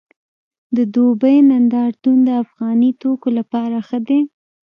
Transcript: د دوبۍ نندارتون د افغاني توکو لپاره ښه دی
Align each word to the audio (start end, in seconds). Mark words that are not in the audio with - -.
د 0.75 0.77
دوبۍ 0.93 1.37
نندارتون 1.49 2.17
د 2.27 2.29
افغاني 2.43 2.91
توکو 3.01 3.29
لپاره 3.37 3.77
ښه 3.87 3.99
دی 4.07 4.19